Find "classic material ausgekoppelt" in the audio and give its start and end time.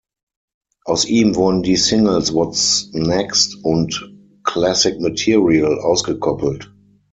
4.41-6.73